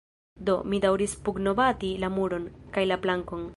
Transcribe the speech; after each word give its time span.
Do, 0.47 0.55
mi 0.71 0.79
daŭris 0.85 1.13
pugnobati 1.27 1.93
la 2.05 2.11
muron, 2.17 2.51
kaj 2.79 2.89
la 2.93 3.01
plankon. 3.07 3.49